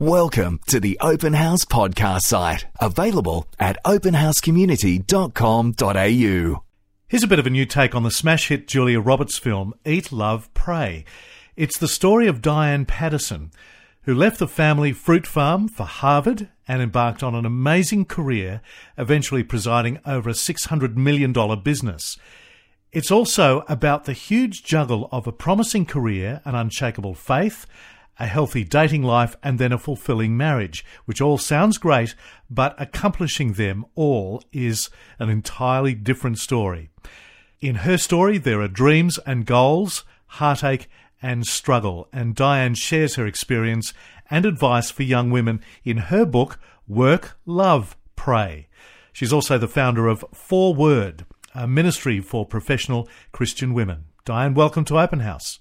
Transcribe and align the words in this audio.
Welcome 0.00 0.58
to 0.66 0.80
the 0.80 0.98
Open 1.00 1.34
House 1.34 1.64
podcast 1.64 2.22
site, 2.22 2.66
available 2.80 3.46
at 3.60 3.80
openhousecommunity.com.au. 3.84 6.62
Here's 7.06 7.22
a 7.22 7.28
bit 7.28 7.38
of 7.38 7.46
a 7.46 7.50
new 7.50 7.64
take 7.64 7.94
on 7.94 8.02
the 8.02 8.10
smash 8.10 8.48
hit 8.48 8.66
Julia 8.66 8.98
Roberts 8.98 9.38
film 9.38 9.72
Eat, 9.86 10.10
Love, 10.10 10.52
Pray. 10.52 11.04
It's 11.54 11.78
the 11.78 11.86
story 11.86 12.26
of 12.26 12.42
Diane 12.42 12.86
Paddison, 12.86 13.52
who 14.02 14.16
left 14.16 14.40
the 14.40 14.48
family 14.48 14.92
fruit 14.92 15.28
farm 15.28 15.68
for 15.68 15.84
Harvard 15.84 16.48
and 16.66 16.82
embarked 16.82 17.22
on 17.22 17.36
an 17.36 17.46
amazing 17.46 18.04
career, 18.04 18.62
eventually 18.98 19.44
presiding 19.44 20.00
over 20.04 20.28
a 20.28 20.32
$600 20.32 20.96
million 20.96 21.32
business. 21.62 22.18
It's 22.90 23.12
also 23.12 23.64
about 23.68 24.06
the 24.06 24.12
huge 24.12 24.64
juggle 24.64 25.08
of 25.12 25.28
a 25.28 25.32
promising 25.32 25.86
career, 25.86 26.40
an 26.44 26.56
unshakable 26.56 27.14
faith, 27.14 27.64
a 28.18 28.26
healthy 28.26 28.64
dating 28.64 29.02
life, 29.02 29.36
and 29.42 29.58
then 29.58 29.72
a 29.72 29.78
fulfilling 29.78 30.36
marriage, 30.36 30.84
which 31.04 31.20
all 31.20 31.38
sounds 31.38 31.78
great, 31.78 32.14
but 32.48 32.74
accomplishing 32.80 33.54
them 33.54 33.84
all 33.94 34.42
is 34.52 34.90
an 35.18 35.28
entirely 35.30 35.94
different 35.94 36.38
story. 36.38 36.90
In 37.60 37.76
her 37.76 37.98
story, 37.98 38.38
there 38.38 38.60
are 38.60 38.68
dreams 38.68 39.18
and 39.26 39.46
goals, 39.46 40.04
heartache 40.26 40.88
and 41.22 41.46
struggle, 41.46 42.08
and 42.12 42.34
Diane 42.34 42.74
shares 42.74 43.14
her 43.14 43.26
experience 43.26 43.94
and 44.30 44.44
advice 44.44 44.90
for 44.90 45.02
young 45.02 45.30
women 45.30 45.60
in 45.84 45.96
her 45.96 46.26
book, 46.26 46.58
Work, 46.86 47.38
Love, 47.46 47.96
Pray. 48.16 48.68
She's 49.12 49.32
also 49.32 49.56
the 49.56 49.68
founder 49.68 50.08
of 50.08 50.24
4word, 50.34 51.24
a 51.54 51.66
ministry 51.66 52.20
for 52.20 52.44
professional 52.44 53.08
Christian 53.32 53.72
women. 53.72 54.04
Diane, 54.24 54.54
welcome 54.54 54.84
to 54.86 54.98
Open 54.98 55.20
House. 55.20 55.60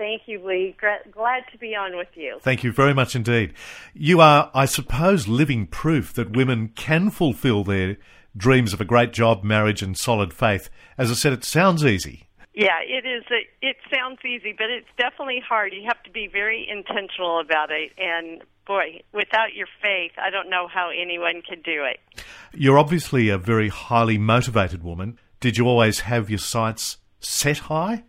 Thank 0.00 0.22
you, 0.24 0.42
Lee. 0.42 0.74
Glad 1.12 1.42
to 1.52 1.58
be 1.58 1.76
on 1.76 1.94
with 1.94 2.08
you. 2.14 2.38
Thank 2.40 2.64
you 2.64 2.72
very 2.72 2.94
much 2.94 3.14
indeed. 3.14 3.52
You 3.92 4.22
are, 4.22 4.50
I 4.54 4.64
suppose, 4.64 5.28
living 5.28 5.66
proof 5.66 6.14
that 6.14 6.34
women 6.34 6.68
can 6.68 7.10
fulfill 7.10 7.64
their 7.64 7.98
dreams 8.34 8.72
of 8.72 8.80
a 8.80 8.86
great 8.86 9.12
job, 9.12 9.44
marriage, 9.44 9.82
and 9.82 9.98
solid 9.98 10.32
faith. 10.32 10.70
As 10.96 11.10
I 11.10 11.14
said, 11.14 11.34
it 11.34 11.44
sounds 11.44 11.84
easy. 11.84 12.28
Yeah, 12.54 12.78
it 12.82 13.04
is. 13.04 13.24
Uh, 13.30 13.44
it 13.60 13.76
sounds 13.94 14.20
easy, 14.24 14.54
but 14.56 14.70
it's 14.70 14.88
definitely 14.96 15.42
hard. 15.46 15.74
You 15.74 15.82
have 15.86 16.02
to 16.04 16.10
be 16.10 16.30
very 16.32 16.66
intentional 16.66 17.38
about 17.38 17.70
it. 17.70 17.92
And 17.98 18.40
boy, 18.66 19.02
without 19.12 19.52
your 19.52 19.68
faith, 19.82 20.12
I 20.16 20.30
don't 20.30 20.48
know 20.48 20.66
how 20.66 20.88
anyone 20.88 21.42
could 21.46 21.62
do 21.62 21.84
it. 21.84 22.24
You're 22.54 22.78
obviously 22.78 23.28
a 23.28 23.36
very 23.36 23.68
highly 23.68 24.16
motivated 24.16 24.82
woman. 24.82 25.18
Did 25.40 25.58
you 25.58 25.66
always 25.66 26.00
have 26.00 26.30
your 26.30 26.38
sights 26.38 26.96
set 27.20 27.58
high? 27.58 28.04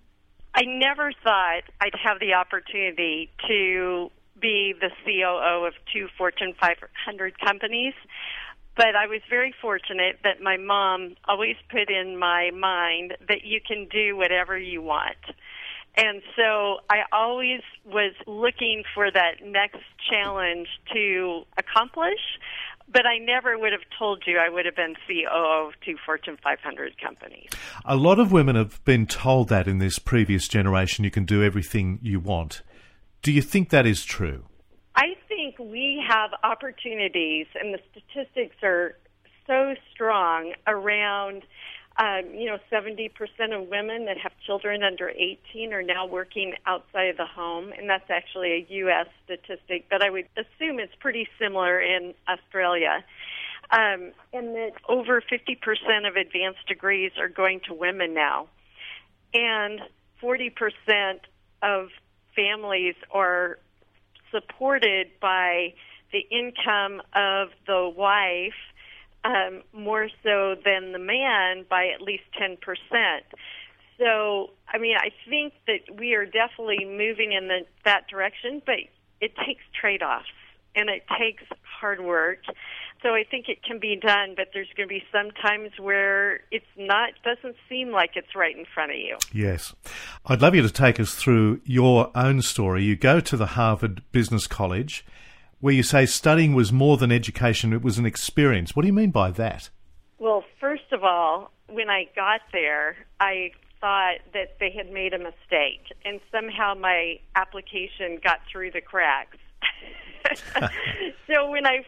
I 0.61 0.65
never 0.65 1.11
thought 1.23 1.63
I'd 1.79 1.95
have 2.03 2.19
the 2.19 2.35
opportunity 2.35 3.31
to 3.47 4.11
be 4.39 4.75
the 4.79 4.91
COO 5.03 5.65
of 5.65 5.73
two 5.91 6.07
Fortune 6.15 6.53
500 6.61 7.39
companies. 7.39 7.95
But 8.77 8.95
I 8.95 9.07
was 9.07 9.21
very 9.27 9.55
fortunate 9.59 10.19
that 10.23 10.39
my 10.39 10.57
mom 10.57 11.15
always 11.27 11.55
put 11.71 11.89
in 11.89 12.15
my 12.19 12.51
mind 12.51 13.17
that 13.27 13.43
you 13.43 13.59
can 13.59 13.87
do 13.91 14.15
whatever 14.15 14.55
you 14.55 14.83
want. 14.83 15.17
And 15.97 16.21
so 16.35 16.77
I 16.91 17.05
always 17.11 17.61
was 17.83 18.13
looking 18.27 18.83
for 18.93 19.09
that 19.09 19.43
next 19.43 19.81
challenge 20.11 20.67
to 20.93 21.41
accomplish 21.57 22.21
but 22.91 23.05
I 23.05 23.17
never 23.17 23.57
would 23.57 23.71
have 23.71 23.81
told 23.97 24.23
you 24.25 24.37
I 24.37 24.49
would 24.49 24.65
have 24.65 24.75
been 24.75 24.95
CEO 25.07 25.67
of 25.67 25.73
two 25.85 25.95
Fortune 26.05 26.37
500 26.41 26.99
companies. 27.01 27.49
A 27.85 27.95
lot 27.95 28.19
of 28.19 28.31
women 28.31 28.55
have 28.55 28.83
been 28.83 29.05
told 29.05 29.49
that 29.49 29.67
in 29.67 29.79
this 29.79 29.99
previous 29.99 30.47
generation 30.47 31.03
you 31.03 31.11
can 31.11 31.25
do 31.25 31.43
everything 31.43 31.99
you 32.01 32.19
want. 32.19 32.61
Do 33.21 33.31
you 33.31 33.41
think 33.41 33.69
that 33.69 33.85
is 33.85 34.03
true? 34.03 34.45
I 34.95 35.15
think 35.27 35.57
we 35.57 36.03
have 36.07 36.31
opportunities, 36.43 37.47
and 37.55 37.73
the 37.73 37.79
statistics 37.91 38.57
are 38.63 38.97
so 39.47 39.75
strong 39.91 40.53
around 40.67 41.43
um, 41.97 42.33
you 42.33 42.45
know, 42.45 42.57
70% 42.71 43.11
of 43.51 43.67
women 43.67 44.05
that 44.05 44.17
have 44.17 44.31
children 44.45 44.81
under 44.81 45.09
18 45.09 45.73
are 45.73 45.83
now 45.83 46.05
working 46.05 46.53
outside 46.65 47.09
of 47.09 47.17
the 47.17 47.25
home, 47.25 47.73
and 47.77 47.89
that's 47.89 48.09
actually 48.09 48.51
a 48.53 48.65
U.S. 48.75 49.07
statistic, 49.25 49.85
but 49.89 50.01
I 50.01 50.09
would 50.09 50.27
assume 50.37 50.79
it's 50.79 50.95
pretty 50.99 51.27
similar 51.37 51.81
in 51.81 52.13
Australia. 52.29 53.03
Um, 53.71 54.11
and 54.33 54.55
that 54.55 54.71
over 54.87 55.21
50% 55.21 56.07
of 56.07 56.15
advanced 56.15 56.65
degrees 56.67 57.11
are 57.17 57.29
going 57.29 57.61
to 57.67 57.73
women 57.73 58.13
now. 58.13 58.47
And 59.33 59.81
40% 60.21 61.19
of 61.61 61.89
families 62.35 62.95
are 63.11 63.59
supported 64.31 65.07
by 65.21 65.73
the 66.11 66.25
income 66.29 67.01
of 67.13 67.49
the 67.67 67.91
wife 67.95 68.53
um, 69.23 69.61
more 69.73 70.09
so 70.23 70.55
than 70.63 70.91
the 70.91 70.99
man 70.99 71.65
by 71.69 71.87
at 71.87 72.01
least 72.01 72.23
10%. 72.39 72.57
So, 73.97 74.49
I 74.67 74.79
mean, 74.79 74.95
I 74.97 75.11
think 75.29 75.53
that 75.67 75.99
we 75.99 76.13
are 76.15 76.25
definitely 76.25 76.85
moving 76.85 77.33
in 77.33 77.47
the, 77.47 77.59
that 77.85 78.07
direction, 78.07 78.61
but 78.65 78.75
it 79.19 79.33
takes 79.45 79.61
trade 79.79 80.01
offs 80.01 80.25
and 80.75 80.89
it 80.89 81.03
takes 81.19 81.43
hard 81.61 82.01
work. 82.03 82.39
So 83.03 83.09
I 83.09 83.23
think 83.29 83.49
it 83.49 83.63
can 83.63 83.79
be 83.79 83.95
done, 83.95 84.33
but 84.35 84.49
there's 84.53 84.69
going 84.77 84.87
to 84.87 84.93
be 84.93 85.03
some 85.11 85.31
times 85.31 85.71
where 85.79 86.41
it's 86.51 86.65
not 86.77 87.09
doesn't 87.23 87.55
seem 87.67 87.91
like 87.91 88.11
it's 88.15 88.35
right 88.35 88.55
in 88.55 88.65
front 88.73 88.91
of 88.91 88.97
you. 88.97 89.17
Yes. 89.33 89.75
I'd 90.25 90.41
love 90.41 90.55
you 90.55 90.61
to 90.61 90.71
take 90.71 90.99
us 90.99 91.15
through 91.15 91.61
your 91.65 92.11
own 92.15 92.41
story. 92.41 92.83
You 92.83 92.95
go 92.95 93.19
to 93.19 93.37
the 93.37 93.47
Harvard 93.47 94.03
Business 94.11 94.47
College 94.47 95.03
where 95.61 95.73
you 95.73 95.83
say 95.83 96.05
studying 96.05 96.53
was 96.53 96.73
more 96.73 96.97
than 96.97 97.11
education, 97.11 97.71
it 97.71 97.81
was 97.81 97.97
an 97.97 98.05
experience. 98.05 98.75
What 98.75 98.81
do 98.81 98.87
you 98.87 98.93
mean 98.93 99.11
by 99.11 99.31
that? 99.31 99.69
Well, 100.19 100.43
first 100.59 100.91
of 100.91 101.03
all, 101.03 101.51
when 101.69 101.89
I 101.89 102.09
got 102.15 102.41
there, 102.51 102.97
I 103.19 103.51
thought 103.79 104.17
that 104.33 104.57
they 104.59 104.71
had 104.71 104.91
made 104.91 105.13
a 105.13 105.17
mistake, 105.17 105.81
and 106.05 106.19
somehow 106.31 106.73
my 106.75 107.19
application 107.35 108.19
got 108.23 108.39
through 108.51 108.71
the 108.71 108.81
cracks. 108.81 109.37
so 111.27 111.49
when 111.49 111.65
I 111.65 111.83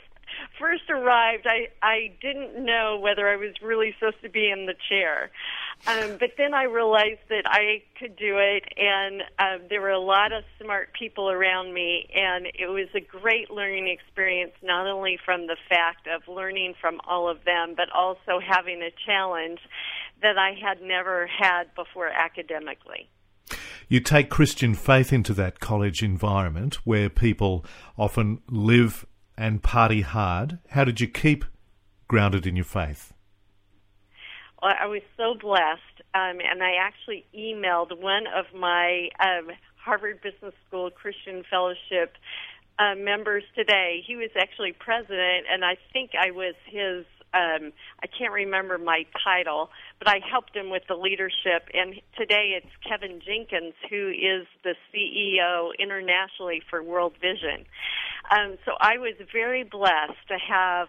first 0.59 0.89
arrived, 0.89 1.47
I 1.47 1.69
I 1.81 2.13
didn't 2.21 2.63
know 2.63 2.97
whether 2.99 3.27
I 3.27 3.35
was 3.35 3.53
really 3.61 3.93
supposed 3.99 4.21
to 4.23 4.29
be 4.29 4.49
in 4.49 4.65
the 4.65 4.75
chair. 4.89 5.31
Um, 5.85 6.17
but 6.19 6.31
then 6.37 6.53
I 6.53 6.63
realized 6.63 7.21
that 7.29 7.43
I 7.45 7.83
could 7.99 8.15
do 8.15 8.37
it, 8.37 8.63
and 8.77 9.23
uh, 9.37 9.57
there 9.69 9.81
were 9.81 9.91
a 9.91 9.99
lot 9.99 10.31
of 10.31 10.43
smart 10.61 10.93
people 10.97 11.29
around 11.29 11.73
me, 11.73 12.07
and 12.15 12.47
it 12.47 12.67
was 12.67 12.87
a 12.95 13.01
great 13.01 13.51
learning 13.51 13.89
experience, 13.89 14.53
not 14.61 14.87
only 14.87 15.19
from 15.25 15.47
the 15.47 15.57
fact 15.67 16.07
of 16.07 16.33
learning 16.33 16.75
from 16.79 17.01
all 17.07 17.29
of 17.29 17.43
them, 17.43 17.73
but 17.75 17.89
also 17.93 18.39
having 18.45 18.81
a 18.81 18.91
challenge 19.05 19.59
that 20.21 20.37
I 20.37 20.51
had 20.51 20.81
never 20.81 21.27
had 21.27 21.75
before 21.75 22.07
academically. 22.07 23.09
You 23.89 23.99
take 23.99 24.29
Christian 24.29 24.73
faith 24.73 25.11
into 25.11 25.33
that 25.33 25.59
college 25.59 26.01
environment 26.01 26.75
where 26.85 27.09
people 27.09 27.65
often 27.97 28.41
live 28.49 29.05
and 29.37 29.63
party 29.63 30.01
hard. 30.01 30.59
How 30.69 30.83
did 30.83 31.01
you 31.01 31.07
keep 31.07 31.45
grounded 32.07 32.45
in 32.45 32.55
your 32.55 32.65
faith? 32.65 33.13
Well, 34.61 34.73
I 34.79 34.85
was 34.87 35.01
so 35.17 35.35
blessed, 35.39 36.01
um, 36.13 36.39
and 36.39 36.63
I 36.63 36.75
actually 36.79 37.25
emailed 37.37 37.99
one 37.99 38.23
of 38.27 38.45
my 38.57 39.09
um, 39.19 39.49
Harvard 39.75 40.21
Business 40.21 40.53
School 40.67 40.89
Christian 40.89 41.43
Fellowship 41.49 42.15
uh, 42.79 42.95
members 42.95 43.43
today. 43.55 44.03
He 44.05 44.15
was 44.15 44.29
actually 44.39 44.73
president, 44.73 45.45
and 45.51 45.65
I 45.65 45.77
think 45.91 46.11
I 46.19 46.31
was 46.31 46.55
his. 46.65 47.05
Um, 47.33 47.73
I 48.01 48.07
can't 48.07 48.31
remember 48.31 48.77
my 48.77 49.05
title, 49.23 49.71
but 49.97 50.07
I 50.07 50.19
helped 50.29 50.55
him 50.55 50.69
with 50.69 50.83
the 50.87 50.95
leadership. 50.95 51.67
And 51.73 51.95
today 52.15 52.53
it's 52.55 52.71
Kevin 52.87 53.19
Jenkins, 53.25 53.73
who 53.89 54.09
is 54.09 54.45
the 54.63 54.75
CEO 54.93 55.71
internationally 55.79 56.61
for 56.69 56.83
World 56.83 57.13
Vision. 57.19 57.65
Um, 58.31 58.57
so 58.65 58.71
I 58.79 58.97
was 58.97 59.13
very 59.31 59.63
blessed 59.63 60.27
to 60.29 60.37
have 60.37 60.87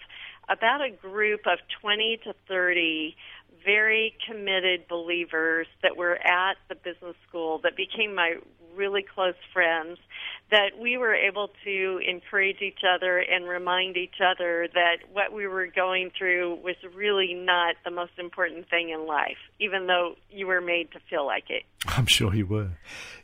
about 0.48 0.82
a 0.82 0.90
group 0.90 1.46
of 1.46 1.58
20 1.80 2.20
to 2.24 2.34
30 2.48 3.16
very 3.64 4.14
committed 4.28 4.86
believers 4.88 5.66
that 5.82 5.96
were 5.96 6.16
at 6.16 6.56
the 6.68 6.74
business 6.74 7.16
school 7.28 7.60
that 7.62 7.76
became 7.76 8.14
my 8.14 8.34
really 8.76 9.02
close 9.02 9.34
friends 9.52 9.98
that 10.50 10.78
we 10.78 10.96
were 10.96 11.14
able 11.14 11.50
to 11.64 12.00
encourage 12.06 12.60
each 12.60 12.80
other 12.86 13.18
and 13.18 13.48
remind 13.48 13.96
each 13.96 14.16
other 14.20 14.68
that 14.74 14.96
what 15.12 15.32
we 15.32 15.46
were 15.46 15.66
going 15.66 16.10
through 16.16 16.56
was 16.62 16.76
really 16.94 17.34
not 17.34 17.76
the 17.84 17.90
most 17.90 18.12
important 18.18 18.68
thing 18.68 18.90
in 18.90 19.06
life, 19.06 19.38
even 19.58 19.86
though 19.86 20.16
you 20.30 20.46
were 20.46 20.60
made 20.60 20.90
to 20.92 20.98
feel 21.08 21.24
like 21.24 21.44
it. 21.48 21.62
I'm 21.86 22.06
sure 22.06 22.34
you 22.34 22.46
were. 22.46 22.70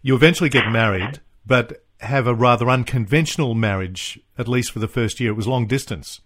You 0.02 0.14
eventually 0.14 0.48
get 0.48 0.70
married, 0.70 1.20
but 1.44 1.84
have 2.00 2.26
a 2.26 2.34
rather 2.34 2.68
unconventional 2.68 3.54
marriage, 3.54 4.18
at 4.38 4.48
least 4.48 4.72
for 4.72 4.78
the 4.78 4.88
first 4.88 5.20
year. 5.20 5.30
It 5.30 5.36
was 5.36 5.46
long 5.46 5.66
distance. 5.66 6.20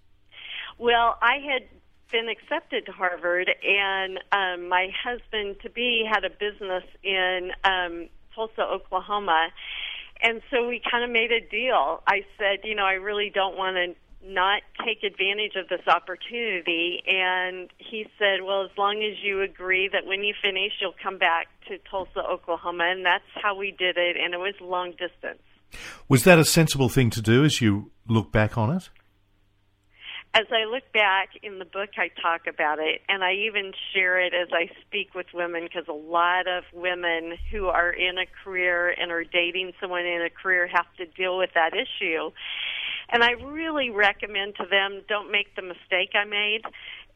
Well, 0.78 1.16
I 1.20 1.38
had 1.38 1.68
been 2.10 2.28
accepted 2.28 2.86
to 2.86 2.92
Harvard, 2.92 3.50
and 3.66 4.18
um, 4.32 4.68
my 4.68 4.88
husband 5.02 5.56
to 5.62 5.70
be 5.70 6.08
had 6.08 6.24
a 6.24 6.30
business 6.30 6.84
in 7.02 7.50
um, 7.64 8.08
Tulsa, 8.34 8.62
Oklahoma. 8.62 9.48
and 10.20 10.40
so 10.50 10.66
we 10.66 10.80
kind 10.90 11.04
of 11.04 11.10
made 11.10 11.32
a 11.32 11.40
deal. 11.40 12.02
I 12.06 12.24
said, 12.38 12.60
you 12.64 12.74
know, 12.74 12.84
I 12.84 12.94
really 12.94 13.30
don't 13.34 13.56
want 13.56 13.76
to 13.76 13.94
not 14.26 14.62
take 14.84 15.02
advantage 15.02 15.54
of 15.56 15.68
this 15.68 15.86
opportunity. 15.86 17.02
And 17.06 17.70
he 17.78 18.06
said, 18.18 18.42
Well, 18.42 18.62
as 18.62 18.70
long 18.78 19.02
as 19.02 19.22
you 19.22 19.42
agree 19.42 19.88
that 19.92 20.06
when 20.06 20.24
you 20.24 20.34
finish, 20.40 20.72
you'll 20.80 20.94
come 21.02 21.18
back 21.18 21.48
to 21.68 21.78
Tulsa, 21.90 22.20
Oklahoma. 22.20 22.84
And 22.84 23.04
that's 23.04 23.24
how 23.34 23.54
we 23.54 23.70
did 23.70 23.96
it. 23.98 24.16
And 24.16 24.34
it 24.34 24.38
was 24.38 24.54
long 24.60 24.92
distance. 24.92 25.42
Was 26.08 26.24
that 26.24 26.38
a 26.38 26.44
sensible 26.44 26.88
thing 26.88 27.10
to 27.10 27.22
do 27.22 27.44
as 27.44 27.60
you 27.60 27.90
look 28.08 28.32
back 28.32 28.56
on 28.58 28.74
it? 28.74 28.90
As 30.36 30.46
I 30.50 30.64
look 30.68 30.82
back 30.92 31.28
in 31.44 31.60
the 31.60 31.64
book, 31.64 31.90
I 31.96 32.10
talk 32.20 32.48
about 32.48 32.80
it, 32.80 33.02
and 33.08 33.22
I 33.22 33.34
even 33.34 33.72
share 33.92 34.18
it 34.18 34.34
as 34.34 34.48
I 34.52 34.68
speak 34.80 35.14
with 35.14 35.26
women 35.32 35.62
because 35.62 35.86
a 35.86 35.92
lot 35.92 36.48
of 36.48 36.64
women 36.72 37.34
who 37.52 37.68
are 37.68 37.90
in 37.90 38.18
a 38.18 38.26
career 38.42 38.90
and 38.90 39.12
are 39.12 39.22
dating 39.22 39.74
someone 39.80 40.04
in 40.04 40.22
a 40.22 40.30
career 40.30 40.66
have 40.66 40.86
to 40.98 41.06
deal 41.06 41.38
with 41.38 41.50
that 41.54 41.70
issue. 41.72 42.32
And 43.10 43.22
I 43.22 43.32
really 43.32 43.90
recommend 43.90 44.56
to 44.56 44.66
them 44.68 45.02
don't 45.08 45.30
make 45.30 45.54
the 45.54 45.62
mistake 45.62 46.10
I 46.14 46.24
made, 46.24 46.62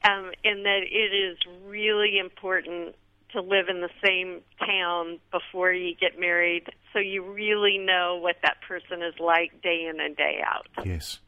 um, 0.04 0.30
in 0.44 0.62
that 0.62 0.82
it 0.88 1.12
is 1.12 1.38
really 1.66 2.20
important 2.20 2.94
to 3.32 3.40
live 3.40 3.68
in 3.68 3.80
the 3.80 3.90
same 4.04 4.40
town 4.58 5.18
before 5.30 5.72
you 5.72 5.94
get 5.94 6.18
married 6.18 6.64
so 6.92 6.98
you 6.98 7.22
really 7.22 7.78
know 7.78 8.18
what 8.20 8.36
that 8.42 8.56
person 8.66 9.02
is 9.02 9.14
like 9.20 9.60
day 9.62 9.86
in 9.88 10.00
and 10.00 10.16
day 10.16 10.40
out. 10.44 10.66
Yes. 10.84 11.18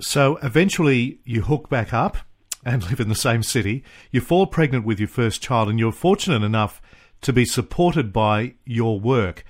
So 0.00 0.36
eventually 0.42 1.20
you 1.24 1.42
hook 1.42 1.68
back 1.68 1.92
up 1.92 2.18
and 2.64 2.82
live 2.90 3.00
in 3.00 3.08
the 3.08 3.14
same 3.14 3.42
city. 3.42 3.84
You 4.10 4.20
fall 4.20 4.46
pregnant 4.46 4.84
with 4.84 4.98
your 4.98 5.08
first 5.08 5.42
child 5.42 5.68
and 5.68 5.78
you're 5.78 5.92
fortunate 5.92 6.42
enough 6.42 6.82
to 7.22 7.32
be 7.32 7.44
supported 7.44 8.12
by 8.12 8.54
your 8.64 9.00
work. 9.00 9.44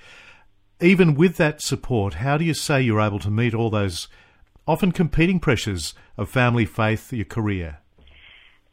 Even 0.80 1.14
with 1.14 1.36
that 1.36 1.60
support, 1.60 2.14
how 2.14 2.38
do 2.38 2.44
you 2.44 2.54
say 2.54 2.80
you're 2.80 3.00
able 3.00 3.18
to 3.18 3.30
meet 3.30 3.54
all 3.54 3.70
those 3.70 4.08
often 4.66 4.92
competing 4.92 5.40
pressures 5.40 5.94
of 6.16 6.28
family, 6.28 6.64
faith, 6.64 7.12
your 7.12 7.24
career? 7.24 7.78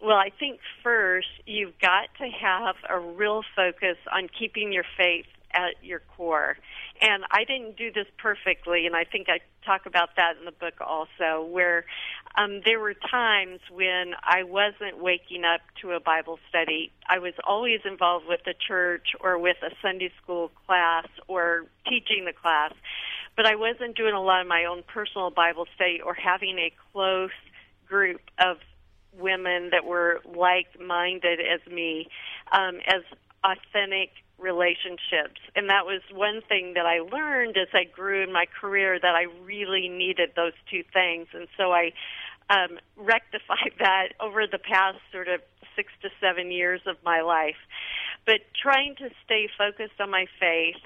Well, 0.05 0.17
I 0.17 0.29
think 0.29 0.59
first 0.83 1.29
you've 1.47 1.79
got 1.79 2.09
to 2.19 2.29
have 2.29 2.75
a 2.87 2.99
real 2.99 3.41
focus 3.55 3.97
on 4.13 4.29
keeping 4.37 4.71
your 4.71 4.83
faith 4.95 5.25
at 5.51 5.83
your 5.83 5.99
core. 6.15 6.57
And 7.01 7.23
I 7.31 7.43
didn't 7.43 7.75
do 7.75 7.91
this 7.91 8.05
perfectly, 8.19 8.85
and 8.85 8.95
I 8.95 9.03
think 9.03 9.29
I 9.29 9.39
talk 9.65 9.87
about 9.87 10.09
that 10.17 10.33
in 10.37 10.45
the 10.45 10.51
book 10.51 10.75
also, 10.79 11.43
where 11.49 11.85
um, 12.37 12.61
there 12.63 12.79
were 12.79 12.93
times 12.93 13.61
when 13.71 14.13
I 14.23 14.43
wasn't 14.43 15.01
waking 15.01 15.43
up 15.43 15.61
to 15.81 15.93
a 15.93 15.99
Bible 15.99 16.37
study. 16.49 16.91
I 17.09 17.17
was 17.17 17.33
always 17.43 17.79
involved 17.83 18.27
with 18.29 18.41
the 18.45 18.53
church 18.53 19.15
or 19.21 19.39
with 19.39 19.57
a 19.63 19.73
Sunday 19.81 20.11
school 20.21 20.51
class 20.67 21.07
or 21.27 21.65
teaching 21.89 22.25
the 22.25 22.33
class, 22.33 22.73
but 23.35 23.47
I 23.47 23.55
wasn't 23.55 23.97
doing 23.97 24.13
a 24.13 24.21
lot 24.21 24.41
of 24.41 24.47
my 24.47 24.65
own 24.65 24.83
personal 24.85 25.31
Bible 25.31 25.65
study 25.73 25.99
or 25.99 26.13
having 26.13 26.59
a 26.59 26.71
close 26.93 27.31
group 27.87 28.21
of 28.37 28.57
women 29.19 29.69
that 29.71 29.85
were 29.85 30.21
like 30.25 30.67
minded 30.79 31.39
as 31.39 31.65
me, 31.71 32.07
um, 32.51 32.79
as 32.87 33.01
authentic 33.43 34.11
relationships. 34.37 35.39
And 35.55 35.69
that 35.69 35.85
was 35.85 36.01
one 36.11 36.41
thing 36.47 36.73
that 36.75 36.85
I 36.85 36.99
learned 36.99 37.57
as 37.57 37.69
I 37.73 37.83
grew 37.85 38.23
in 38.23 38.33
my 38.33 38.45
career 38.59 38.99
that 38.99 39.15
I 39.15 39.27
really 39.43 39.87
needed 39.87 40.31
those 40.35 40.53
two 40.69 40.83
things. 40.93 41.27
And 41.33 41.47
so 41.57 41.71
I 41.71 41.93
um, 42.49 42.77
rectified 42.97 43.73
that 43.79 44.09
over 44.19 44.45
the 44.47 44.59
past 44.59 44.97
sort 45.11 45.27
of 45.27 45.41
six 45.75 45.91
to 46.01 46.09
seven 46.19 46.51
years 46.51 46.81
of 46.85 46.97
my 47.03 47.21
life. 47.21 47.59
But 48.25 48.41
trying 48.61 48.95
to 48.97 49.09
stay 49.23 49.47
focused 49.57 49.99
on 49.99 50.09
my 50.09 50.25
faith 50.39 50.81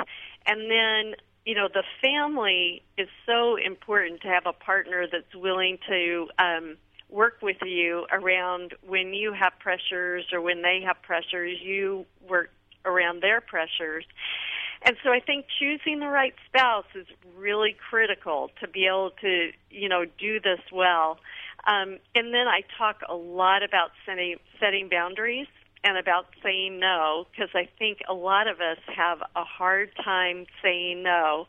and 0.46 0.70
then 0.70 1.16
you 1.46 1.56
know 1.56 1.68
the 1.74 1.84
family 2.02 2.82
is 2.98 3.08
so 3.26 3.56
important 3.56 4.22
to 4.22 4.28
have 4.28 4.46
a 4.46 4.54
partner 4.54 5.08
that's 5.12 5.36
willing 5.36 5.78
to 5.88 6.28
um 6.38 6.78
work 7.10 7.38
with 7.42 7.58
you 7.66 8.06
around 8.12 8.76
when 8.86 9.14
you 9.14 9.34
have 9.34 9.54
pressures 9.60 10.26
or 10.32 10.42
when 10.42 10.62
they 10.62 10.82
have 10.86 11.02
pressures, 11.02 11.58
you 11.62 12.06
work 12.28 12.52
around 12.86 13.22
their 13.22 13.42
pressures. 13.42 14.06
And 14.84 14.96
so 15.04 15.12
I 15.12 15.20
think 15.20 15.48
choosing 15.60 16.00
the 16.00 16.08
right 16.08 16.34
spouse 16.48 16.86
is 16.96 17.08
really 17.36 17.76
critical 17.90 18.50
to 18.62 18.68
be 18.68 18.86
able 18.86 19.12
to, 19.22 19.52
you 19.70 19.90
know, 19.90 20.06
do 20.18 20.40
this 20.40 20.62
well. 20.72 21.20
Um, 21.68 21.98
and 22.16 22.34
then 22.34 22.48
I 22.48 22.62
talk 22.78 23.02
a 23.10 23.16
lot 23.16 23.64
about 23.64 23.92
setting, 24.06 24.38
setting 24.60 24.88
boundaries 24.90 25.48
and 25.84 25.98
about 25.98 26.26
saying 26.44 26.80
no 26.80 27.26
because 27.32 27.50
I 27.54 27.70
think 27.78 28.00
a 28.10 28.14
lot 28.14 28.48
of 28.48 28.58
us 28.60 28.78
have 28.96 29.20
a 29.36 29.44
hard 29.44 29.92
time 30.04 30.46
saying 30.62 31.04
no. 31.04 31.48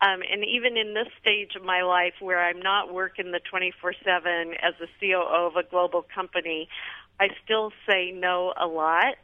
Um, 0.00 0.20
and 0.30 0.44
even 0.44 0.76
in 0.76 0.94
this 0.94 1.08
stage 1.20 1.54
of 1.56 1.64
my 1.64 1.82
life 1.82 2.14
where 2.20 2.42
I'm 2.42 2.60
not 2.60 2.92
working 2.92 3.32
the 3.32 3.40
24 3.50 3.94
7 4.04 4.54
as 4.62 4.74
a 4.80 4.86
COO 5.00 5.46
of 5.46 5.56
a 5.56 5.68
global 5.68 6.04
company, 6.14 6.68
I 7.20 7.28
still 7.44 7.72
say 7.86 8.12
no 8.12 8.52
a 8.60 8.66
lot. 8.66 9.14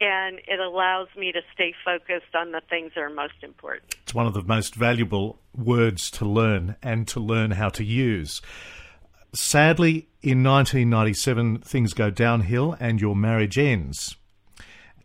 And 0.00 0.38
it 0.46 0.60
allows 0.60 1.08
me 1.16 1.32
to 1.32 1.40
stay 1.52 1.74
focused 1.84 2.32
on 2.38 2.52
the 2.52 2.62
things 2.70 2.92
that 2.94 3.00
are 3.00 3.10
most 3.10 3.42
important. 3.42 3.96
It's 4.02 4.14
one 4.14 4.28
of 4.28 4.34
the 4.34 4.44
most 4.44 4.76
valuable 4.76 5.40
words 5.56 6.08
to 6.12 6.24
learn 6.24 6.76
and 6.84 7.08
to 7.08 7.18
learn 7.18 7.50
how 7.50 7.68
to 7.70 7.82
use. 7.82 8.40
Sadly, 9.34 10.08
in 10.22 10.42
1997, 10.42 11.58
things 11.58 11.92
go 11.92 12.10
downhill 12.10 12.76
and 12.80 13.00
your 13.00 13.14
marriage 13.14 13.58
ends. 13.58 14.16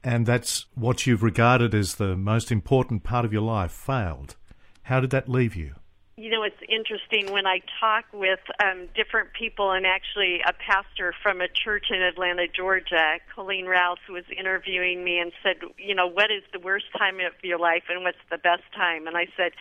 And 0.03 0.25
that's 0.25 0.65
what 0.75 1.05
you've 1.05 1.23
regarded 1.23 1.73
as 1.73 1.95
the 1.95 2.15
most 2.15 2.51
important 2.51 3.03
part 3.03 3.25
of 3.25 3.33
your 3.33 3.41
life 3.41 3.71
failed. 3.71 4.35
How 4.83 4.99
did 4.99 5.11
that 5.11 5.29
leave 5.29 5.55
you? 5.55 5.75
You 6.15 6.30
know, 6.30 6.44
it's 6.44 6.62
interesting 6.69 7.33
when 7.33 7.48
I 7.48 7.62
talk 7.80 8.06
with 8.13 8.39
um, 8.63 8.88
different 8.94 9.33
people, 9.33 9.71
and 9.71 9.83
actually, 9.83 10.42
a 10.45 10.54
pastor 10.54 11.12
from 11.24 11.42
a 11.42 11.48
church 11.48 11.86
in 11.89 12.04
Atlanta, 12.04 12.45
Georgia, 12.48 13.18
Colleen 13.33 13.65
Rouse, 13.65 13.98
was 14.07 14.24
interviewing 14.30 15.04
me 15.04 15.18
and 15.18 15.31
said, 15.42 15.56
You 15.80 15.95
know, 15.95 16.06
what 16.06 16.30
is 16.30 16.44
the 16.54 16.60
worst 16.60 16.86
time 16.95 17.15
of 17.15 17.33
your 17.42 17.57
life 17.57 17.86
and 17.89 18.04
what's 18.04 18.21
the 18.30 18.38
best 18.38 18.62
time? 18.75 19.07
And 19.07 19.18
I 19.18 19.25
said, 19.36 19.54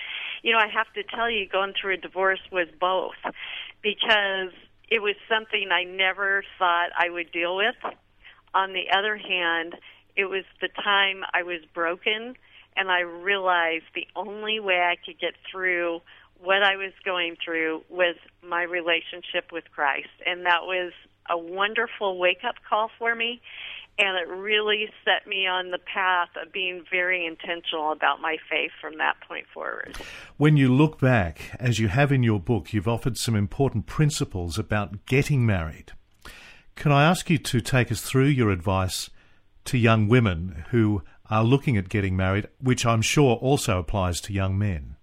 You 0.43 0.53
know, 0.53 0.59
I 0.59 0.69
have 0.69 0.93
to 0.93 1.03
tell 1.03 1.31
you, 1.31 1.49
going 1.49 1.73
through 1.73 1.95
a 1.95 1.97
divorce 1.97 2.43
was 2.53 2.69
both 2.79 3.17
because 3.83 4.53
it 4.91 5.01
was 5.01 5.15
something 5.31 5.71
I 5.73 5.85
never 5.85 6.45
thought 6.59 6.91
I 6.95 7.09
would 7.09 7.33
deal 7.33 7.57
with. 7.57 7.77
On 8.53 8.75
the 8.75 8.91
other 8.95 9.17
hand, 9.17 9.77
it 10.17 10.27
was 10.27 10.45
the 10.61 10.69
time 10.69 11.23
I 11.33 11.45
was 11.45 11.61
broken 11.73 12.37
and 12.77 12.91
I 12.91 13.01
realized 13.01 13.85
the 13.95 14.07
only 14.17 14.61
way 14.61 14.81
I 14.81 14.97
could 15.05 15.19
get 15.19 15.35
through 15.51 16.01
what 16.43 16.62
I 16.62 16.77
was 16.77 16.93
going 17.05 17.37
through 17.43 17.83
was 17.89 18.17
my 18.47 18.62
relationship 18.62 19.53
with 19.53 19.65
Christ. 19.73 20.09
And 20.27 20.44
that 20.44 20.62
was 20.62 20.93
a 21.31 21.39
wonderful 21.39 22.19
wake 22.19 22.44
up 22.46 22.56
call 22.69 22.91
for 22.99 23.15
me. 23.15 23.41
And 23.99 24.17
it 24.17 24.27
really 24.29 24.89
set 25.05 25.27
me 25.29 25.46
on 25.46 25.70
the 25.70 25.79
path 25.79 26.31
of 26.43 26.51
being 26.51 26.82
very 26.91 27.27
intentional 27.27 27.93
about 27.93 28.20
my 28.20 28.39
faith 28.51 28.70
from 28.81 28.96
that 28.99 29.17
point 29.29 29.44
forward. 29.53 29.96
When 30.39 30.56
you 30.56 30.72
look 30.75 30.99
back, 30.99 31.55
as 31.61 31.79
you 31.79 31.89
have 31.89 32.11
in 32.11 32.22
your 32.22 32.41
book, 32.41 32.72
you've 32.72 32.89
offered 32.89 33.19
some 33.19 33.37
important 33.37 33.87
principles 33.87 34.58
about 34.58 35.05
getting 35.06 35.44
married. 35.44 35.93
Can 36.75 36.91
I 36.91 37.05
ask 37.05 37.29
you 37.29 37.37
to 37.39 37.61
take 37.61 37.93
us 37.93 38.01
through 38.01 38.29
your 38.29 38.51
advice 38.51 39.11
to 39.67 39.79
young 39.79 40.08
women 40.08 40.65
who 40.70 41.03
are 41.31 41.44
looking 41.44 41.77
at 41.77 41.91
getting 41.91 42.17
married, 42.17 42.49
which 42.61 42.87
I'm 42.87 43.03
sure 43.03 43.37
also 43.37 43.79
applies 43.79 44.20
to 44.22 44.32
young 44.32 44.58
men? 44.58 44.96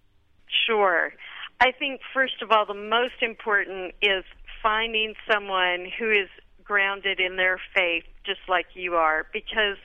Sure. 0.66 1.14
I 1.62 1.72
think, 1.72 2.02
first 2.14 2.42
of 2.42 2.52
all, 2.52 2.66
the 2.66 2.74
most 2.74 3.22
important 3.22 3.94
is 4.02 4.24
finding 4.64 5.14
someone 5.32 5.88
who 5.98 6.10
is 6.12 6.30
grounded 6.64 7.20
in 7.20 7.36
their 7.36 7.60
faith, 7.76 8.04
just 8.26 8.42
like 8.48 8.68
you 8.76 8.96
are, 8.96 9.26
because 9.34 9.78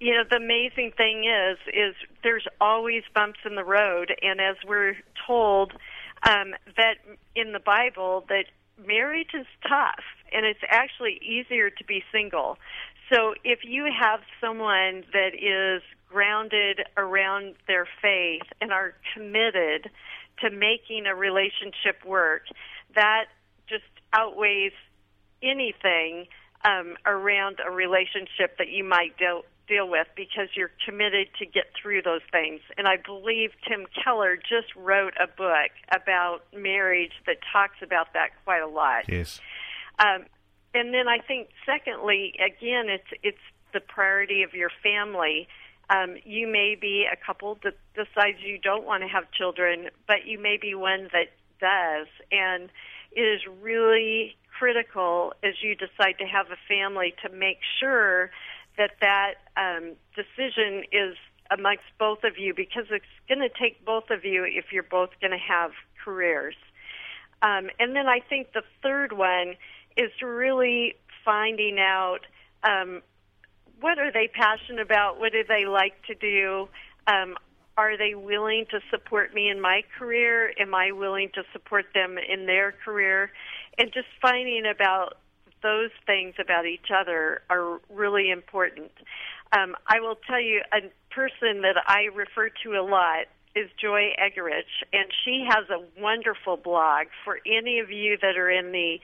you 0.00 0.12
know 0.12 0.22
the 0.28 0.36
amazing 0.36 0.92
thing 0.96 1.24
is 1.24 1.58
is 1.72 1.94
there's 2.22 2.46
always 2.60 3.02
bumps 3.14 3.40
in 3.44 3.54
the 3.54 3.64
road. 3.64 4.14
And 4.22 4.40
as 4.40 4.56
we're 4.66 4.96
told 5.26 5.72
um 6.26 6.54
that 6.76 6.96
in 7.34 7.52
the 7.52 7.58
bible 7.58 8.24
that 8.28 8.46
marriage 8.84 9.34
is 9.34 9.46
tough 9.68 10.04
and 10.32 10.44
it's 10.44 10.60
actually 10.68 11.20
easier 11.22 11.70
to 11.70 11.84
be 11.84 12.02
single. 12.12 12.58
So 13.12 13.34
if 13.44 13.60
you 13.62 13.84
have 14.00 14.20
someone 14.40 15.04
that 15.12 15.34
is 15.34 15.82
grounded 16.08 16.80
around 16.96 17.54
their 17.66 17.86
faith 18.00 18.46
and 18.60 18.72
are 18.72 18.94
committed 19.14 19.90
to 20.40 20.50
making 20.50 21.06
a 21.06 21.14
relationship 21.14 22.04
work, 22.06 22.42
that 22.94 23.26
just 23.68 23.84
outweighs 24.12 24.72
anything 25.42 26.26
um, 26.64 26.96
around 27.06 27.58
a 27.64 27.70
relationship 27.70 28.58
that 28.58 28.68
you 28.68 28.84
might 28.84 29.16
deal 29.18 29.42
deal 29.66 29.88
with 29.88 30.06
because 30.14 30.48
you're 30.54 30.70
committed 30.84 31.28
to 31.38 31.46
get 31.46 31.64
through 31.80 32.02
those 32.02 32.20
things. 32.30 32.60
And 32.76 32.86
I 32.86 32.96
believe 32.96 33.50
Tim 33.66 33.86
Keller 34.04 34.36
just 34.36 34.74
wrote 34.76 35.14
a 35.18 35.26
book 35.26 35.70
about 35.90 36.42
marriage 36.54 37.12
that 37.26 37.36
talks 37.50 37.76
about 37.82 38.12
that 38.12 38.30
quite 38.44 38.62
a 38.62 38.68
lot. 38.68 39.08
Yes. 39.08 39.40
Um, 39.98 40.26
and 40.74 40.92
then 40.92 41.08
I 41.08 41.18
think 41.18 41.48
secondly, 41.64 42.34
again, 42.34 42.88
it's 42.88 43.08
it's 43.22 43.38
the 43.72 43.80
priority 43.80 44.42
of 44.42 44.54
your 44.54 44.70
family 44.82 45.48
Um, 45.90 46.16
you 46.24 46.46
may 46.46 46.76
be 46.80 47.06
a 47.10 47.16
couple 47.16 47.58
that 47.62 47.76
decides 47.94 48.38
you 48.40 48.58
don't 48.58 48.84
want 48.84 49.02
to 49.02 49.08
have 49.08 49.30
children, 49.32 49.90
but 50.06 50.26
you 50.26 50.38
may 50.38 50.56
be 50.56 50.74
one 50.74 51.08
that 51.12 51.32
does. 51.60 52.06
And 52.32 52.70
it 53.12 53.20
is 53.20 53.42
really 53.60 54.36
critical 54.58 55.34
as 55.42 55.54
you 55.62 55.74
decide 55.74 56.18
to 56.18 56.24
have 56.24 56.46
a 56.50 56.56
family 56.68 57.14
to 57.22 57.28
make 57.28 57.58
sure 57.80 58.30
that 58.78 58.92
that 59.00 59.34
um, 59.56 59.92
decision 60.16 60.84
is 60.90 61.16
amongst 61.50 61.84
both 61.98 62.24
of 62.24 62.38
you 62.38 62.54
because 62.54 62.86
it's 62.90 63.04
going 63.28 63.40
to 63.40 63.48
take 63.48 63.84
both 63.84 64.10
of 64.10 64.24
you 64.24 64.44
if 64.44 64.72
you're 64.72 64.82
both 64.82 65.10
going 65.20 65.30
to 65.30 65.38
have 65.38 65.72
careers. 66.02 66.56
Um, 67.42 67.68
and 67.78 67.94
then 67.94 68.08
I 68.08 68.20
think 68.20 68.52
the 68.52 68.62
third 68.82 69.12
one 69.12 69.56
is 69.96 70.10
really 70.22 70.96
finding 71.24 71.78
out 71.78 72.20
um, 72.62 73.02
what 73.84 73.98
are 73.98 74.10
they 74.10 74.28
passionate 74.28 74.80
about, 74.80 75.20
what 75.20 75.32
do 75.32 75.44
they 75.46 75.66
like 75.66 75.92
to 76.06 76.14
do, 76.14 76.66
um, 77.06 77.34
are 77.76 77.98
they 77.98 78.14
willing 78.14 78.64
to 78.70 78.80
support 78.90 79.34
me 79.34 79.50
in 79.50 79.60
my 79.60 79.82
career? 79.98 80.54
Am 80.58 80.74
I 80.74 80.92
willing 80.92 81.28
to 81.34 81.42
support 81.52 81.84
them 81.92 82.16
in 82.16 82.46
their 82.46 82.72
career? 82.72 83.30
And 83.76 83.92
just 83.92 84.06
finding 84.22 84.64
about 84.64 85.18
those 85.62 85.90
things 86.06 86.34
about 86.40 86.64
each 86.64 86.88
other 86.98 87.42
are 87.50 87.78
really 87.90 88.30
important. 88.30 88.90
Um, 89.52 89.76
I 89.86 90.00
will 90.00 90.16
tell 90.26 90.40
you 90.40 90.62
a 90.72 90.80
person 91.14 91.60
that 91.60 91.76
I 91.86 92.04
refer 92.14 92.48
to 92.62 92.70
a 92.80 92.84
lot 92.88 93.26
is 93.54 93.68
Joy 93.78 94.14
Eggerichs, 94.18 94.80
and 94.94 95.10
she 95.24 95.46
has 95.46 95.68
a 95.68 96.00
wonderful 96.00 96.56
blog 96.56 97.08
for 97.22 97.38
any 97.46 97.80
of 97.80 97.90
you 97.90 98.16
that 98.22 98.38
are 98.38 98.50
in 98.50 98.72
the 98.72 98.98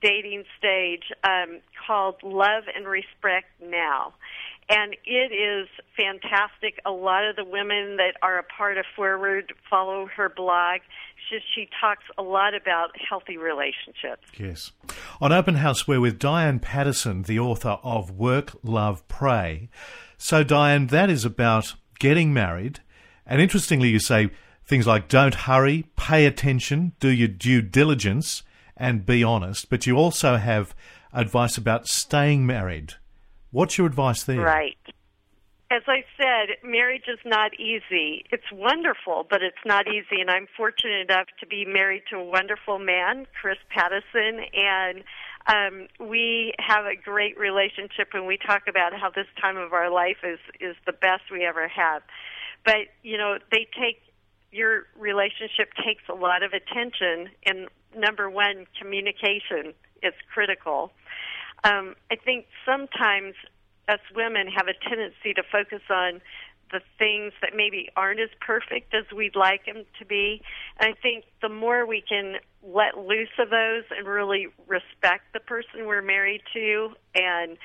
dating 0.00 0.44
stage 0.58 1.04
um, 1.24 1.60
called 1.86 2.16
Love 2.22 2.64
and 2.74 2.86
Respect 2.86 3.46
Now 3.62 4.14
and 4.68 4.96
it 5.06 5.32
is 5.32 5.68
fantastic. 5.96 6.80
A 6.84 6.90
lot 6.90 7.24
of 7.24 7.36
the 7.36 7.44
women 7.44 7.96
that 7.96 8.14
are 8.22 8.38
a 8.38 8.42
part 8.42 8.76
of 8.76 8.84
4word 8.96 9.52
follow 9.68 10.06
her 10.16 10.28
blog. 10.28 10.80
She, 11.28 11.38
she 11.54 11.68
talks 11.80 12.04
a 12.18 12.22
lot 12.22 12.54
about 12.54 12.90
healthy 13.08 13.38
relationships. 13.38 14.26
Yes. 14.38 14.72
On 15.20 15.32
Open 15.32 15.56
House, 15.56 15.88
we're 15.88 16.00
with 16.00 16.18
Diane 16.18 16.60
Paddison, 16.60 17.24
the 17.24 17.38
author 17.38 17.78
of 17.82 18.10
Work, 18.10 18.52
Love, 18.62 19.06
Pray. 19.08 19.70
So, 20.18 20.44
Diane, 20.44 20.88
that 20.88 21.08
is 21.08 21.24
about 21.24 21.74
getting 21.98 22.34
married. 22.34 22.80
And 23.26 23.40
interestingly, 23.40 23.88
you 23.88 24.00
say 24.00 24.30
things 24.66 24.86
like 24.86 25.08
don't 25.08 25.34
hurry, 25.34 25.86
pay 25.96 26.26
attention, 26.26 26.92
do 27.00 27.08
your 27.08 27.28
due 27.28 27.62
diligence, 27.62 28.42
and 28.78 29.04
be 29.04 29.22
honest. 29.24 29.68
But 29.70 29.86
you 29.86 29.96
also 29.96 30.36
have 30.36 30.74
advice 31.12 31.56
about 31.56 31.86
staying 31.86 32.46
married. 32.46 32.94
What's 33.50 33.78
your 33.78 33.86
advice 33.86 34.22
there? 34.22 34.40
Right. 34.40 34.76
As 35.70 35.82
I 35.86 36.04
said, 36.16 36.56
marriage 36.64 37.04
is 37.08 37.18
not 37.26 37.52
easy. 37.60 38.24
It's 38.30 38.50
wonderful, 38.50 39.26
but 39.28 39.42
it's 39.42 39.64
not 39.66 39.86
easy. 39.86 40.20
And 40.20 40.30
I'm 40.30 40.46
fortunate 40.56 41.10
enough 41.10 41.26
to 41.40 41.46
be 41.46 41.66
married 41.66 42.04
to 42.10 42.16
a 42.16 42.24
wonderful 42.24 42.78
man, 42.78 43.26
Chris 43.38 43.58
Paddison, 43.70 44.46
and 44.54 45.04
um, 45.46 45.88
we 46.00 46.54
have 46.58 46.86
a 46.86 46.96
great 46.96 47.38
relationship. 47.38 48.08
And 48.14 48.26
we 48.26 48.38
talk 48.38 48.62
about 48.66 48.94
how 48.98 49.10
this 49.10 49.26
time 49.40 49.58
of 49.58 49.74
our 49.74 49.90
life 49.90 50.18
is 50.24 50.38
is 50.58 50.76
the 50.86 50.92
best 50.92 51.24
we 51.30 51.44
ever 51.44 51.68
have. 51.68 52.02
But 52.64 52.88
you 53.02 53.18
know, 53.18 53.36
they 53.50 53.66
take 53.78 54.00
your 54.50 54.86
relationship 54.98 55.72
takes 55.84 56.02
a 56.08 56.14
lot 56.14 56.42
of 56.42 56.52
attention, 56.52 57.30
and 57.46 57.68
number 57.96 58.30
one, 58.30 58.66
communication 58.80 59.74
is 60.02 60.14
critical 60.32 60.92
um, 61.64 61.94
I 62.10 62.16
think 62.16 62.46
sometimes 62.64 63.34
us 63.88 64.00
women 64.14 64.48
have 64.48 64.68
a 64.68 64.88
tendency 64.88 65.34
to 65.34 65.42
focus 65.50 65.82
on 65.90 66.20
the 66.70 66.80
things 66.98 67.32
that 67.40 67.52
maybe 67.56 67.88
aren't 67.96 68.20
as 68.20 68.28
perfect 68.40 68.92
as 68.94 69.04
we'd 69.16 69.34
like 69.34 69.64
them 69.64 69.84
to 69.98 70.04
be. 70.04 70.42
And 70.78 70.94
I 70.94 71.00
think 71.00 71.24
the 71.40 71.48
more 71.48 71.86
we 71.86 72.04
can 72.06 72.36
let 72.62 72.98
loose 72.98 73.32
of 73.38 73.48
those 73.48 73.84
and 73.96 74.06
really 74.06 74.48
respect 74.66 75.32
the 75.32 75.40
person 75.40 75.86
we're 75.86 76.02
married 76.02 76.42
to 76.52 76.90
and 77.14 77.56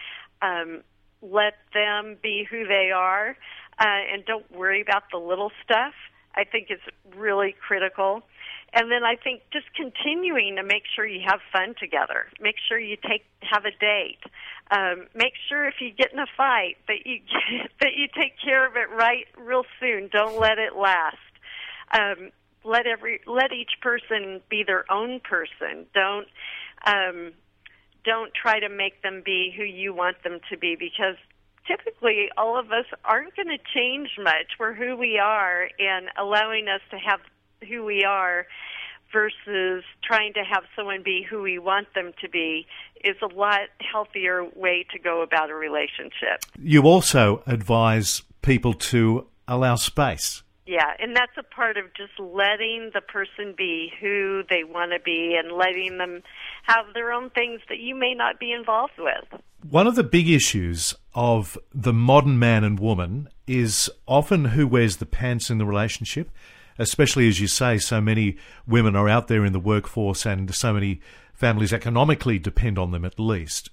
um, 0.42 0.84
let 1.22 1.56
them 1.74 2.18
be 2.24 2.48
who 2.50 2.66
they 2.66 2.92
are 2.96 3.36
uh, 3.78 4.02
and 4.14 4.24
don't 4.26 4.50
worry 4.50 4.82
about 4.82 5.04
the 5.12 5.18
little 5.18 5.52
stuff, 5.64 5.94
I 6.36 6.44
think 6.44 6.68
is 6.70 6.80
really 7.16 7.56
critical. 7.66 8.24
And 8.74 8.92
then 8.92 9.04
I 9.04 9.16
think 9.16 9.44
just 9.52 9.68
continuing 9.76 10.56
to 10.56 10.64
make 10.64 10.84
sure 10.96 11.06
you 11.06 11.22
have 11.28 11.40
fun 11.52 11.76
together. 11.80 12.26
Make 12.42 12.56
sure 12.68 12.80
you 12.80 12.98
take 12.98 13.24
have 13.42 13.66
a 13.66 13.72
date. 13.72 14.24
Um, 14.72 15.06
make 15.14 15.34
sure 15.48 15.68
if 15.68 15.76
you 15.80 15.92
get 15.92 16.12
in 16.12 16.20
a 16.20 16.26
fight 16.36 16.78
that 16.88 17.06
you 17.06 17.20
that 17.82 17.94
you 17.96 18.08
take 18.20 18.34
care 18.44 18.68
of 18.68 18.76
it 18.76 18.90
right 18.90 19.26
real 19.38 19.64
soon. 19.80 20.10
Don't 20.12 20.40
let 20.40 20.58
it 20.58 20.76
last. 20.76 21.18
Um, 21.92 22.32
let 22.64 22.88
every 22.88 23.20
let 23.28 23.54
each 23.54 23.74
person 23.82 24.42
be 24.50 24.64
their 24.64 24.92
own 24.92 25.20
person. 25.20 25.86
Don't 25.94 26.28
um, 26.86 27.34
don't 28.04 28.34
try 28.34 28.60
to 28.60 28.70
make 28.70 29.02
them 29.04 29.22
be 29.24 29.54
who 29.56 29.64
you 29.64 29.94
want 29.94 30.24
them 30.24 30.40
to 30.50 30.58
be 30.58 30.76
because 30.76 31.16
typically 31.68 32.30
all 32.38 32.60
of 32.60 32.72
us 32.72 32.86
aren't 33.06 33.36
going 33.36 33.48
to 33.48 33.58
change 33.74 34.10
much. 34.22 34.58
We're 34.60 34.74
who 34.74 34.96
we 34.96 35.20
are, 35.20 35.70
and 35.80 36.08
allowing 36.18 36.68
us 36.68 36.82
to 36.92 36.98
have 36.98 37.20
who 37.68 37.84
we 37.84 38.04
are 38.04 38.46
versus 39.12 39.84
trying 40.04 40.34
to 40.34 40.42
have 40.44 40.64
someone 40.76 41.04
be 41.04 41.26
who 41.30 41.42
we 41.42 41.60
want 41.60 41.88
them 41.94 42.12
to 42.20 42.28
be 42.28 42.66
is 43.04 43.16
a 43.22 43.34
lot 43.34 43.62
healthier 43.80 44.44
way 44.56 44.86
to 44.92 45.00
go 45.00 45.22
about 45.22 45.50
a 45.50 45.56
relationship. 45.56 46.44
You 46.60 46.84
also 46.84 47.44
advise 47.46 48.24
people 48.42 48.74
to 48.74 49.28
allow 49.48 49.76
space. 49.76 50.42
Yeah, 50.66 50.94
and 50.98 51.16
that's 51.16 51.38
a 51.38 51.44
part 51.44 51.78
of 51.78 51.94
just 51.94 52.18
letting 52.18 52.92
the 52.94 53.02
person 53.02 53.54
be 53.58 53.92
who 54.00 54.44
they 54.50 54.64
want 54.64 54.94
to 54.94 55.00
be 55.00 55.38
and 55.38 55.52
letting 55.52 55.98
them 55.98 56.24
have 56.64 56.86
their 56.94 57.12
own 57.12 57.30
things 57.32 57.60
that 57.68 57.80
you 57.80 57.96
may 57.96 58.14
not 58.14 58.40
be 58.40 58.54
involved 58.54 58.94
with. 58.98 59.42
One 59.70 59.88
of 59.88 59.96
the 59.96 60.04
big 60.04 60.30
issues 60.30 60.94
of 61.14 61.58
the 61.74 61.94
modern 61.94 62.38
man 62.38 62.64
and 62.64 62.80
woman 62.80 63.30
is 63.48 63.90
often 64.08 64.46
who 64.46 64.68
wears 64.68 64.98
the 64.98 65.06
pants 65.06 65.50
in 65.50 65.58
the 65.58 65.66
relationship 65.66 66.30
especially 66.78 67.28
as 67.28 67.40
you 67.40 67.48
say, 67.48 67.78
so 67.78 68.02
many 68.02 68.38
women 68.68 68.96
are 68.96 69.10
out 69.10 69.28
there 69.28 69.46
in 69.46 69.54
the 69.54 69.60
workforce 69.60 70.26
and 70.26 70.54
so 70.54 70.74
many 70.74 71.02
families 71.34 71.74
economically 71.74 72.40
depend 72.40 72.78
on 72.78 72.92
them 72.92 73.06
at 73.06 73.20
least. 73.20 73.70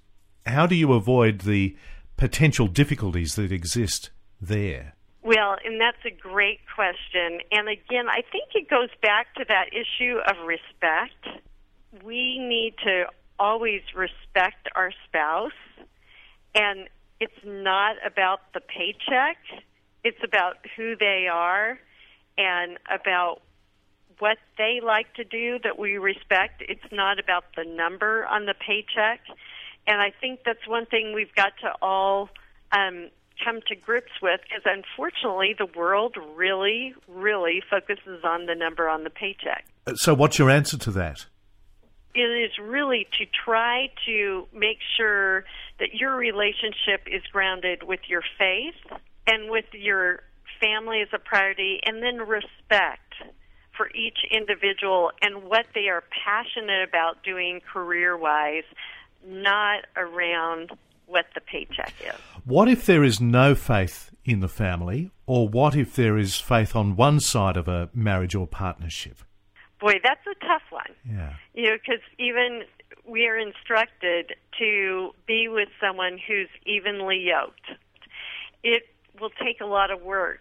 How 0.47 0.66
do 0.66 0.75
you 0.75 0.92
avoid 0.92 1.40
the 1.40 1.76
potential 2.16 2.66
difficulties 2.66 3.35
that 3.37 3.52
exist 3.52 4.11
there? 4.40 4.94
Well, 5.23 5.56
and 5.64 5.80
that's 5.80 6.02
a 6.06 6.11
great 6.11 6.61
question. 6.75 7.40
And 7.52 7.68
again, 7.68 8.09
I 8.09 8.23
think 8.32 8.50
it 8.54 8.68
goes 8.68 8.88
back 9.02 9.35
to 9.35 9.44
that 9.49 9.66
issue 9.73 10.16
of 10.26 10.47
respect. 10.47 11.42
We 12.02 12.38
need 12.38 12.75
to 12.85 13.04
always 13.40 13.80
respect 13.97 14.68
our 14.76 14.92
spouse, 15.09 15.52
and 16.54 16.88
it's 17.18 17.32
not 17.44 17.97
about 18.06 18.40
the 18.54 18.61
paycheck, 18.61 19.38
it's 20.04 20.23
about 20.23 20.59
who 20.76 20.94
they 20.97 21.26
are 21.30 21.78
and 22.38 22.78
about 22.88 23.42
what 24.18 24.38
they 24.59 24.80
like 24.85 25.12
to 25.14 25.25
do 25.25 25.59
that 25.64 25.78
we 25.78 25.97
respect. 25.97 26.62
It's 26.68 26.92
not 26.92 27.18
about 27.18 27.44
the 27.56 27.64
number 27.64 28.26
on 28.26 28.47
the 28.47 28.54
paycheck. 28.54 29.20
And 29.87 30.00
I 30.00 30.12
think 30.20 30.40
that's 30.44 30.66
one 30.68 30.87
thing 30.87 31.14
we've 31.14 31.35
got 31.35 31.52
to 31.62 31.73
all 31.82 32.28
um, 32.73 33.09
come 33.42 33.61
to 33.68 33.75
grips 33.75 34.12
with 34.23 34.40
because 34.42 34.62
unfortunately 34.64 35.54
the 35.59 35.66
world 35.66 36.16
really, 36.37 36.94
really 37.09 37.62
focuses 37.68 38.23
on 38.25 38.47
the 38.47 38.54
number 38.54 38.88
on 38.88 39.04
the 39.04 39.11
paycheck. 39.11 39.64
So, 39.94 40.14
what's 40.14 40.38
your 40.38 40.50
answer 40.50 40.76
to 40.78 40.90
that? 40.92 41.26
It 42.14 42.21
is 42.21 42.50
really 42.61 43.07
to 43.19 43.26
try 43.45 43.90
to 44.07 44.49
make 44.52 44.79
sure 44.97 45.45
that 45.79 45.95
your 45.95 46.17
relationship 46.17 47.07
is 47.07 47.23
grounded 47.33 47.85
with 47.85 48.00
your 48.09 48.23
faith 48.38 48.99
and 49.26 49.50
with 49.50 49.67
your 49.73 50.23
family 50.61 51.00
as 51.00 51.09
a 51.12 51.19
priority, 51.19 51.81
and 51.85 52.02
then 52.02 52.19
respect 52.19 53.14
for 53.76 53.88
each 53.95 54.19
individual 54.31 55.11
and 55.23 55.45
what 55.45 55.67
they 55.75 55.88
are 55.88 56.05
passionate 56.25 56.87
about 56.87 57.23
doing 57.23 57.61
career 57.73 58.17
wise, 58.17 58.64
not 59.26 59.87
around 59.97 60.71
what 61.07 61.26
the 61.35 61.40
paycheck 61.40 61.95
is. 62.00 62.14
What 62.45 62.69
if 62.69 62.85
there 62.85 63.02
is 63.02 63.21
no 63.21 63.55
faith 63.55 64.11
in 64.25 64.40
the 64.40 64.49
family, 64.49 65.11
or 65.26 65.49
what 65.49 65.75
if 65.75 65.97
there 65.97 66.19
is 66.19 66.37
faith 66.37 66.76
on 66.76 66.95
one 66.95 67.21
side 67.21 67.57
of 67.57 67.69
a 67.69 67.88
marriage 67.95 68.35
or 68.35 68.47
partnership? 68.47 69.23
Boy, 69.80 69.94
that's 70.02 70.25
a 70.26 70.34
tough 70.46 70.62
one. 70.70 70.94
Yeah. 71.08 71.32
You 71.54 71.64
know, 71.64 71.76
because 71.76 72.02
even 72.18 72.64
we 73.06 73.26
are 73.26 73.38
instructed 73.38 74.34
to 74.58 75.10
be 75.26 75.49
with 75.49 75.68
someone 75.80 76.18
who's 76.26 76.49
evenly 76.66 77.18
yoked. 77.18 77.80
It 78.62 78.82
will 79.18 79.30
take 79.30 79.60
a 79.60 79.66
lot 79.66 79.90
of 79.90 80.02
work. 80.02 80.40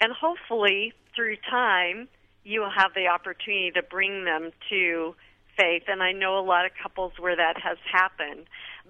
And 0.00 0.12
hopefully, 0.12 0.92
through 1.14 1.36
time, 1.48 2.08
you 2.44 2.60
will 2.60 2.70
have 2.70 2.94
the 2.94 3.06
opportunity 3.06 3.70
to 3.72 3.82
bring 3.82 4.24
them 4.24 4.50
to 4.70 5.14
faith. 5.56 5.84
And 5.88 6.02
I 6.02 6.12
know 6.12 6.38
a 6.38 6.44
lot 6.44 6.64
of 6.64 6.72
couples 6.82 7.12
where 7.18 7.36
that 7.36 7.60
has 7.62 7.78
happened. 7.90 8.46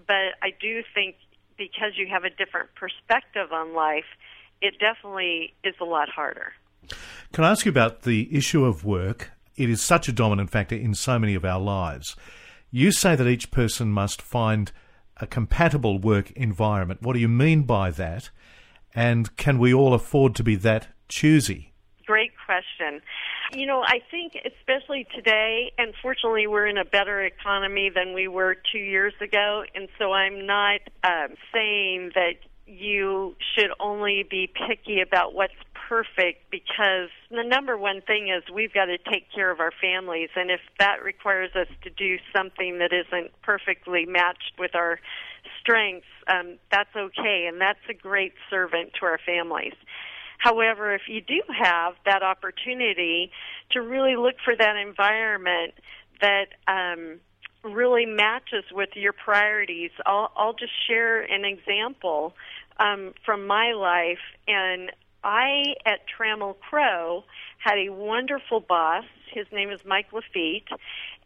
But 0.07 0.38
I 0.42 0.50
do 0.61 0.83
think 0.95 1.16
because 1.59 1.92
you 1.97 2.07
have 2.11 2.25
a 2.25 2.30
different 2.30 2.71
perspective 2.75 3.52
on 3.52 3.75
life, 3.75 4.07
it 4.62 4.75
definitely 4.78 5.52
is 5.64 5.75
a 5.80 5.85
lot 5.85 6.09
harder. 6.09 6.52
Can 7.33 7.45
I 7.45 7.50
ask 7.50 7.66
you 7.66 7.71
about 7.71 8.02
the 8.02 8.35
issue 8.35 8.64
of 8.64 8.85
work? 8.85 9.33
It 9.61 9.69
is 9.69 9.83
such 9.83 10.09
a 10.09 10.12
dominant 10.12 10.49
factor 10.49 10.75
in 10.75 10.95
so 10.95 11.19
many 11.19 11.35
of 11.35 11.45
our 11.45 11.61
lives. 11.61 12.17
You 12.71 12.90
say 12.93 13.14
that 13.14 13.26
each 13.26 13.50
person 13.50 13.93
must 13.93 14.23
find 14.23 14.73
a 15.19 15.26
compatible 15.26 15.99
work 15.99 16.31
environment. 16.31 17.02
What 17.02 17.12
do 17.12 17.19
you 17.19 17.29
mean 17.29 17.64
by 17.64 17.90
that? 17.90 18.31
And 18.95 19.37
can 19.37 19.59
we 19.59 19.75
all 19.75 19.93
afford 19.93 20.35
to 20.37 20.43
be 20.43 20.57
that 20.57 20.88
choosy? 21.11 21.75
Great 22.07 22.33
question. 22.47 23.02
You 23.52 23.67
know, 23.67 23.83
I 23.83 24.00
think 24.11 24.33
especially 24.47 25.07
today, 25.14 25.73
and 25.76 25.93
fortunately, 26.00 26.47
we're 26.47 26.67
in 26.67 26.79
a 26.79 26.87
better 26.87 27.23
economy 27.23 27.90
than 27.95 28.14
we 28.14 28.29
were 28.29 28.57
two 28.73 28.79
years 28.79 29.12
ago, 29.21 29.64
and 29.75 29.88
so 29.99 30.12
I'm 30.12 30.47
not 30.47 30.81
um, 31.05 31.35
saying 31.52 32.12
that 32.14 32.37
you 32.67 33.37
should 33.55 33.71
only 33.79 34.25
be 34.29 34.47
picky 34.47 35.02
about 35.02 35.35
what's 35.35 35.52
perfect 35.90 36.49
because 36.52 37.11
the 37.32 37.42
number 37.42 37.76
one 37.76 38.00
thing 38.00 38.28
is 38.28 38.44
we've 38.54 38.73
got 38.73 38.85
to 38.85 38.97
take 39.11 39.26
care 39.35 39.50
of 39.50 39.59
our 39.59 39.73
families 39.82 40.28
and 40.37 40.49
if 40.49 40.61
that 40.78 41.02
requires 41.02 41.50
us 41.56 41.66
to 41.82 41.90
do 41.90 42.16
something 42.32 42.78
that 42.78 42.92
isn't 42.92 43.32
perfectly 43.42 44.06
matched 44.06 44.52
with 44.56 44.73
our 44.76 45.00
strengths 45.61 46.06
um, 46.28 46.59
that's 46.70 46.94
okay 46.94 47.47
and 47.49 47.61
that's 47.61 47.80
a 47.88 47.94
great 47.94 48.32
servant 48.49 48.92
to 49.00 49.04
our 49.04 49.18
families. 49.26 49.75
However 50.38 50.94
if 50.94 51.02
you 51.09 51.20
do 51.20 51.42
have 51.61 51.94
that 52.06 52.23
opportunity 52.23 53.32
to 53.73 53.80
really 53.80 54.14
look 54.14 54.37
for 54.44 54.54
that 54.54 54.76
environment 54.76 55.75
that 56.20 56.50
um, 56.68 57.18
really 57.64 58.06
matches 58.06 58.62
with 58.70 58.90
your 58.94 59.12
priorities 59.12 59.90
I'll, 60.06 60.30
I'll 60.37 60.54
just 60.54 60.73
share 60.87 61.20
an 61.20 61.44
example 61.44 62.35
um, 62.78 63.12
from 63.25 63.49
my 63.49 63.73
life 63.73 64.23
and 64.47 64.92
I 65.23 65.75
at 65.85 66.00
Trammell 66.09 66.59
Crow 66.61 67.25
had 67.59 67.79
a 67.79 67.91
wonderful 67.91 68.61
boss. 68.61 69.05
His 69.33 69.47
name 69.53 69.71
is 69.71 69.81
Mike 69.85 70.12
Lafitte. 70.12 70.69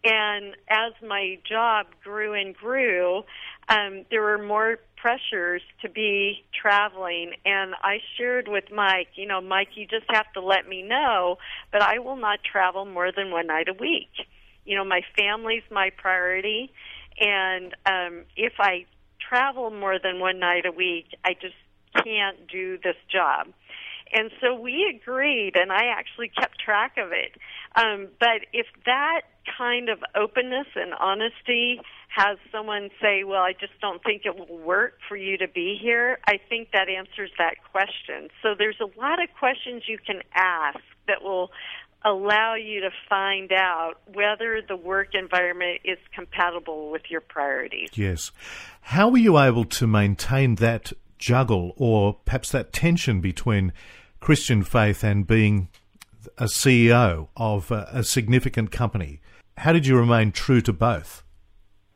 And 0.04 0.54
as 0.68 0.92
my 1.06 1.38
job 1.48 1.86
grew 2.02 2.34
and 2.34 2.54
grew, 2.54 3.24
um, 3.68 4.04
there 4.10 4.20
were 4.20 4.42
more 4.42 4.78
pressures 4.96 5.62
to 5.82 5.88
be 5.88 6.44
traveling. 6.60 7.32
And 7.46 7.74
I 7.82 7.98
shared 8.16 8.48
with 8.48 8.64
Mike, 8.72 9.08
you 9.14 9.26
know, 9.26 9.40
Mike, 9.40 9.68
you 9.74 9.86
just 9.86 10.06
have 10.10 10.30
to 10.34 10.40
let 10.40 10.68
me 10.68 10.82
know, 10.82 11.38
but 11.72 11.82
I 11.82 11.98
will 12.00 12.16
not 12.16 12.40
travel 12.44 12.84
more 12.84 13.12
than 13.12 13.30
one 13.30 13.46
night 13.46 13.68
a 13.68 13.72
week. 13.72 14.10
You 14.64 14.76
know, 14.76 14.84
my 14.84 15.02
family's 15.16 15.62
my 15.70 15.90
priority. 15.96 16.72
And 17.18 17.74
um, 17.86 18.24
if 18.36 18.54
I 18.58 18.86
travel 19.26 19.70
more 19.70 19.98
than 19.98 20.20
one 20.20 20.38
night 20.38 20.66
a 20.66 20.72
week, 20.72 21.06
I 21.24 21.34
just 21.34 21.54
can't 22.02 22.46
do 22.48 22.78
this 22.82 22.96
job. 23.10 23.48
And 24.14 24.30
so 24.40 24.54
we 24.54 24.94
agreed, 24.96 25.56
and 25.56 25.72
I 25.72 25.86
actually 25.86 26.28
kept 26.28 26.60
track 26.60 26.96
of 26.96 27.10
it. 27.10 27.32
Um, 27.74 28.08
but 28.20 28.46
if 28.52 28.66
that 28.86 29.22
kind 29.58 29.88
of 29.88 29.98
openness 30.14 30.68
and 30.76 30.94
honesty 30.94 31.80
has 32.08 32.38
someone 32.52 32.90
say, 33.02 33.24
Well, 33.24 33.42
I 33.42 33.52
just 33.52 33.72
don't 33.80 34.02
think 34.04 34.22
it 34.24 34.36
will 34.38 34.58
work 34.58 34.98
for 35.08 35.16
you 35.16 35.36
to 35.38 35.48
be 35.48 35.76
here, 35.80 36.20
I 36.26 36.38
think 36.48 36.68
that 36.72 36.88
answers 36.88 37.30
that 37.38 37.56
question. 37.72 38.28
So 38.40 38.54
there's 38.56 38.80
a 38.80 38.98
lot 38.98 39.22
of 39.22 39.28
questions 39.36 39.82
you 39.88 39.98
can 39.98 40.22
ask 40.32 40.78
that 41.08 41.22
will 41.22 41.50
allow 42.04 42.54
you 42.54 42.82
to 42.82 42.90
find 43.08 43.50
out 43.50 43.94
whether 44.12 44.60
the 44.66 44.76
work 44.76 45.14
environment 45.14 45.80
is 45.84 45.98
compatible 46.14 46.90
with 46.90 47.02
your 47.10 47.22
priorities. 47.22 47.88
Yes. 47.94 48.30
How 48.82 49.08
were 49.08 49.18
you 49.18 49.38
able 49.38 49.64
to 49.64 49.86
maintain 49.86 50.56
that 50.56 50.92
juggle 51.18 51.72
or 51.76 52.18
perhaps 52.26 52.50
that 52.50 52.72
tension 52.72 53.20
between 53.20 53.72
Christian 54.24 54.62
faith 54.62 55.04
and 55.04 55.26
being 55.26 55.68
a 56.38 56.44
CEO 56.44 57.28
of 57.36 57.70
a, 57.70 57.86
a 57.92 58.02
significant 58.02 58.70
company. 58.70 59.20
How 59.58 59.74
did 59.74 59.86
you 59.86 59.98
remain 59.98 60.32
true 60.32 60.62
to 60.62 60.72
both? 60.72 61.22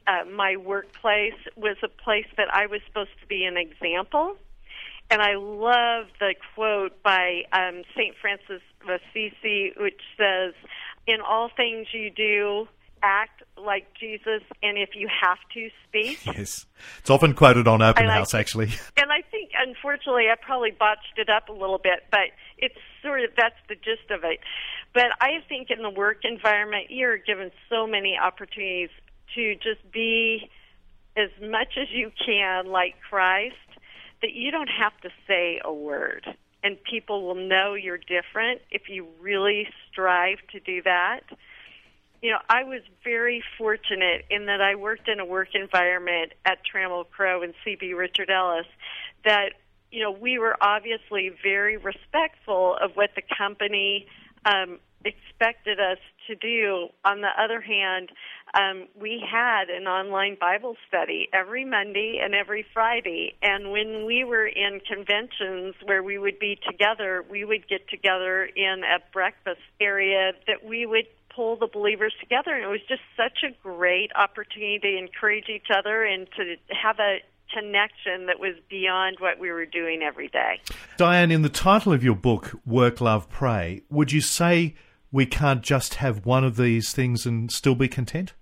Uh, 0.07 0.27
my 0.37 0.59
workplace 0.59 1.41
was 1.57 1.79
a 1.83 1.89
place 1.89 2.27
that 2.37 2.53
I 2.53 2.67
was 2.67 2.83
supposed 2.87 3.19
to 3.23 3.27
be 3.29 3.47
an 3.47 3.57
example. 3.57 4.37
And 5.11 5.23
I 5.23 5.37
love 5.37 6.09
the 6.21 6.35
quote 6.55 7.03
by 7.03 7.45
um, 7.55 7.83
St. 7.97 8.15
Francis 8.21 8.61
of 8.83 9.01
Assisi, 9.01 9.73
which 9.79 10.03
says, 10.19 10.53
In 11.07 11.23
all 11.27 11.49
things 11.57 11.87
you 11.95 12.11
do, 12.11 12.69
act 13.03 13.43
like 13.57 13.95
Jesus, 13.99 14.43
and 14.63 14.79
if 14.79 14.91
you 14.95 15.09
have 15.09 15.39
to, 15.55 15.69
speak. 15.89 16.25
Yes. 16.27 16.67
It's 16.99 17.11
often 17.11 17.35
quoted 17.35 17.67
on 17.67 17.83
Open 17.83 18.07
House, 18.07 18.35
actually. 18.35 18.71
And 18.97 19.13
I 19.13 19.23
think, 19.31 19.51
unfortunately, 19.59 20.27
I 20.31 20.35
probably 20.41 20.71
botched 20.71 21.19
it 21.19 21.29
up 21.29 21.49
a 21.49 21.53
little 21.53 21.79
bit, 21.79 22.05
but 22.11 22.31
it's 22.59 22.77
sort 23.03 23.23
of 23.23 23.31
that's 23.37 23.57
the 23.69 23.75
gist 23.75 24.11
of 24.11 24.23
it. 24.25 24.41
But 24.93 25.07
I 25.21 25.43
think 25.49 25.71
in 25.71 25.83
the 25.83 25.91
work 25.91 26.25
environment, 26.25 26.91
you're 26.91 27.17
given 27.17 27.51
so 27.71 27.87
many 27.87 28.19
opportunities 28.19 28.91
to 29.35 29.55
just 29.55 29.91
be 29.93 30.51
as 31.17 31.31
much 31.41 31.79
as 31.81 31.89
you 31.91 32.11
can 32.25 32.67
like 32.67 32.95
Christ 33.09 33.55
that 34.21 34.33
you 34.33 34.51
don't 34.51 34.69
have 34.69 34.99
to 35.03 35.11
say 35.27 35.61
a 35.65 35.73
word. 35.73 36.27
And 36.63 36.77
people 36.83 37.23
will 37.23 37.37
know 37.37 37.75
you're 37.75 37.99
different 37.99 38.61
if 38.71 38.89
you 38.89 39.07
really 39.21 39.69
strive 39.91 40.39
to 40.53 40.61
do 40.61 40.83
that 40.83 41.21
you 42.23 42.31
know, 42.31 42.39
I 42.49 42.65
was 42.65 42.83
very 43.05 43.43
fortunate 43.57 44.25
in 44.31 44.47
that 44.47 44.61
I 44.61 44.75
worked 44.75 45.09
in 45.09 45.21
a 45.21 45.25
work 45.25 45.55
environment 45.55 46.33
at 46.45 46.59
Trammell 46.65 47.09
Crow 47.09 47.43
and 47.43 47.55
CB 47.65 47.97
Richard 47.97 48.31
Ellis 48.31 48.67
that, 49.25 49.53
you 49.91 50.03
know, 50.03 50.11
we 50.11 50.39
were 50.39 50.57
obviously 50.61 51.31
very 51.43 51.77
respectful 51.77 52.77
of 52.81 52.93
what 52.95 53.11
the 53.15 53.23
company 53.37 54.07
um, 54.45 54.79
expected 55.05 55.79
us 55.79 55.99
to 56.27 56.35
do. 56.35 56.89
On 57.05 57.21
the 57.21 57.31
other 57.39 57.61
hand, 57.61 58.11
um, 58.55 58.89
we 59.01 59.23
had 59.25 59.71
an 59.71 59.87
online 59.87 60.37
Bible 60.41 60.77
study 60.89 61.29
every 61.33 61.65
Monday 61.65 62.21
and 62.23 62.35
every 62.35 62.67
Friday. 62.75 63.35
And 63.43 63.71
when 63.71 64.07
we 64.07 64.25
were 64.25 64.47
in 64.47 64.81
conventions 64.81 65.75
where 65.85 66.03
we 66.03 66.19
would 66.19 66.39
be 66.39 66.59
together, 66.69 67.25
we 67.31 67.45
would 67.45 67.69
get 67.69 67.89
together 67.89 68.45
in 68.45 68.83
a 68.83 68.99
breakfast 69.13 69.61
area 69.81 70.33
that 70.47 70.65
we 70.65 70.85
would 70.85 71.07
pull 71.39 71.55
the 71.55 71.69
believers 71.73 72.13
together. 72.19 72.53
And 72.53 72.65
it 72.65 72.67
was 72.67 72.81
just 72.89 73.03
such 73.17 73.45
a 73.49 73.55
great 73.63 74.11
opportunity 74.17 74.81
to 74.81 74.99
encourage 74.99 75.49
each 75.49 75.69
other 75.73 76.03
and 76.03 76.27
to 76.37 76.57
have 76.83 76.99
a 76.99 77.19
connection 77.55 78.27
that 78.27 78.41
was 78.41 78.57
beyond 78.69 79.19
what 79.21 79.39
we 79.39 79.53
were 79.53 79.65
doing 79.65 80.03
every 80.03 80.27
day. 80.29 80.61
Diane, 80.97 81.31
in 81.31 81.43
the 81.43 81.49
title 81.49 81.93
of 81.93 82.03
your 82.03 82.17
book, 82.17 82.61
Work, 82.67 83.01
Love, 83.01 83.31
Pray, 83.31 83.83
would 83.89 84.11
you 84.11 84.21
say 84.21 84.75
we 85.13 85.27
can't 85.27 85.63
just 85.63 85.95
have 85.95 86.27
one 86.27 86.43
of 86.43 86.57
these 86.57 86.93
things 86.93 87.25
and 87.25 87.53
still 87.53 87.77
be 87.77 87.87
content? 87.87 88.35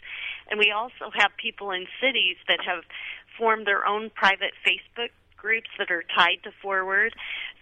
And 0.51 0.59
we 0.59 0.73
also 0.73 1.13
have 1.15 1.37
people 1.37 1.71
in 1.73 1.87
cities 2.01 2.37
that 2.49 2.61
have 2.65 2.85
formed 3.37 3.67
their 3.67 3.87
own 3.87 4.11
private 4.11 4.57
Facebook 4.65 5.13
groups 5.39 5.69
that 5.79 5.91
are 5.91 6.05
tied 6.15 6.43
to 6.45 6.51
4word 6.65 7.11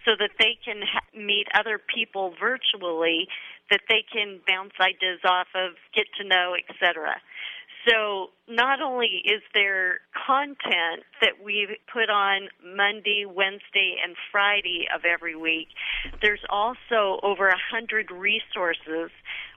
so 0.05 0.11
that 0.19 0.31
they 0.39 0.57
can 0.63 0.81
ha- 0.81 1.05
meet 1.15 1.47
other 1.53 1.79
people 1.79 2.33
virtually 2.39 3.27
that 3.69 3.81
they 3.89 4.03
can 4.11 4.39
bounce 4.47 4.73
ideas 4.79 5.19
off 5.25 5.47
of, 5.55 5.73
get 5.93 6.05
to 6.19 6.27
know, 6.27 6.55
etc. 6.55 7.15
So 7.87 8.31
not 8.49 8.81
only 8.81 9.21
is 9.23 9.41
there 9.53 9.99
content 10.25 11.03
that 11.21 11.43
we 11.43 11.77
put 11.91 12.09
on 12.09 12.49
Monday, 12.63 13.25
Wednesday, 13.25 13.95
and 14.03 14.15
Friday 14.31 14.87
of 14.93 15.05
every 15.05 15.35
week, 15.35 15.69
there's 16.21 16.43
also 16.49 17.19
over 17.23 17.47
a 17.47 17.57
hundred 17.71 18.11
resources 18.11 19.11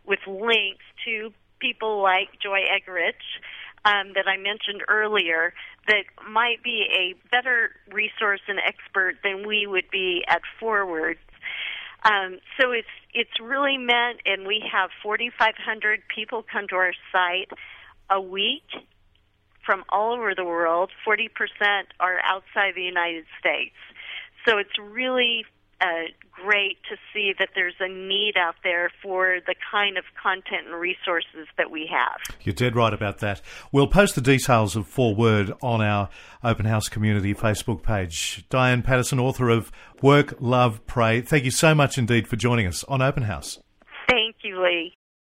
with 0.06 0.20
links 0.26 0.84
to 1.04 1.32
people 1.60 2.02
like 2.02 2.28
Joy 2.42 2.60
Eggerichs 2.70 3.26
um, 3.84 4.12
that 4.14 4.28
I 4.28 4.36
mentioned 4.36 4.82
earlier 4.88 5.54
that 5.86 6.04
might 6.28 6.62
be 6.62 6.86
a 6.90 7.14
better 7.30 7.70
resource 7.90 8.40
and 8.46 8.58
expert 8.58 9.16
than 9.24 9.46
we 9.46 9.66
would 9.66 9.90
be 9.90 10.24
at 10.28 10.42
4word. 10.60 11.16
Um, 12.04 12.38
so 12.58 12.72
it's 12.72 12.88
it's 13.12 13.40
really 13.42 13.76
meant, 13.76 14.20
and 14.24 14.46
we 14.46 14.62
have 14.72 14.90
4,500 15.02 16.00
people 16.14 16.44
come 16.50 16.66
to 16.68 16.76
our 16.76 16.92
site 17.12 17.50
a 18.08 18.20
week 18.20 18.64
from 19.66 19.84
all 19.90 20.14
over 20.14 20.34
the 20.34 20.44
world. 20.44 20.90
40% 21.06 21.28
are 21.98 22.18
outside 22.24 22.74
the 22.74 22.82
United 22.82 23.24
States. 23.38 23.74
So 24.46 24.58
it's 24.58 24.78
really 24.78 25.44
uh, 25.80 26.04
great 26.30 26.78
to 26.88 26.96
see 27.12 27.32
that 27.38 27.50
there's 27.54 27.74
a 27.80 27.88
need 27.88 28.36
out 28.36 28.56
there 28.62 28.90
for 29.02 29.38
the 29.46 29.54
kind 29.70 29.96
of 29.96 30.04
content 30.20 30.66
and 30.66 30.74
resources 30.74 31.46
that 31.56 31.70
we 31.70 31.88
have. 31.90 32.36
You're 32.42 32.54
dead 32.54 32.76
right 32.76 32.92
about 32.92 33.18
that. 33.18 33.40
We'll 33.72 33.86
post 33.86 34.14
the 34.14 34.20
details 34.20 34.76
of 34.76 34.88
4word 34.88 35.56
on 35.62 35.80
our 35.80 36.08
Open 36.42 36.66
House 36.66 36.88
Community 36.88 37.34
Facebook 37.34 37.82
page. 37.82 38.44
Diane 38.48 38.82
Paddison, 38.82 39.18
author 39.18 39.48
of 39.48 39.70
Work, 40.02 40.34
Love, 40.40 40.86
Pray. 40.86 41.20
Thank 41.20 41.44
you 41.44 41.50
so 41.50 41.74
much 41.74 41.98
indeed 41.98 42.28
for 42.28 42.36
joining 42.36 42.66
us 42.66 42.84
on 42.84 43.02
Open 43.02 43.24
House. 43.24 43.58
Thank 44.08 44.36
you, 44.42 44.62
Lee. 44.62 44.94